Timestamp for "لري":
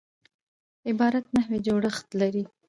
2.21-2.43